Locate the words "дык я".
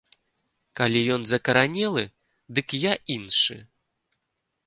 2.59-2.97